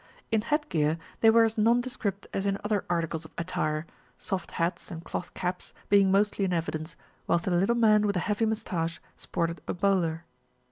[0.31, 3.85] In head gear, they were as nondescript as in other articles of attire,
[4.17, 6.95] soft hats and cloth caps being mostly in evidence,
[7.27, 10.23] whilst a little man with a heavy moustache sported a bowler.